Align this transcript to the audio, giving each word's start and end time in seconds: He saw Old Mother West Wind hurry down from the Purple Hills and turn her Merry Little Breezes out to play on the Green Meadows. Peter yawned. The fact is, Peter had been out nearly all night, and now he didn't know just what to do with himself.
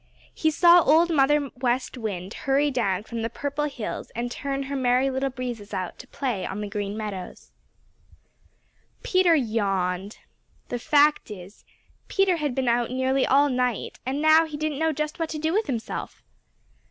He 0.33 0.49
saw 0.49 0.81
Old 0.81 1.11
Mother 1.11 1.51
West 1.59 1.95
Wind 1.95 2.33
hurry 2.33 2.71
down 2.71 3.03
from 3.03 3.21
the 3.21 3.29
Purple 3.29 3.65
Hills 3.65 4.09
and 4.15 4.31
turn 4.31 4.63
her 4.63 4.75
Merry 4.75 5.11
Little 5.11 5.29
Breezes 5.29 5.75
out 5.75 5.99
to 5.99 6.07
play 6.07 6.43
on 6.43 6.59
the 6.59 6.67
Green 6.67 6.97
Meadows. 6.97 7.51
Peter 9.03 9.35
yawned. 9.35 10.17
The 10.69 10.79
fact 10.79 11.29
is, 11.29 11.65
Peter 12.07 12.37
had 12.37 12.55
been 12.55 12.67
out 12.67 12.89
nearly 12.89 13.27
all 13.27 13.47
night, 13.47 13.99
and 14.03 14.23
now 14.23 14.47
he 14.47 14.57
didn't 14.57 14.79
know 14.79 14.91
just 14.91 15.19
what 15.19 15.29
to 15.29 15.37
do 15.37 15.53
with 15.53 15.67
himself. 15.67 16.23